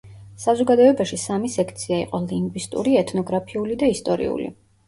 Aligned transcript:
საზოგადოებაში 0.43 1.19
სამი 1.25 1.51
სექცია 1.57 1.99
იყო: 2.05 2.21
ლინგვისტური, 2.31 2.97
ეთნოგრაფიული 3.05 3.81
და 3.85 3.95
ისტორიული. 3.99 4.53